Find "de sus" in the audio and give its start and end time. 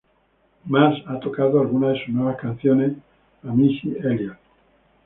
1.93-2.13